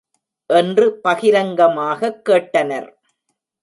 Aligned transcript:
என்று 0.49 0.85
பகிரங்கமாகக் 1.03 2.21
கேட்டனர்! 2.29 2.89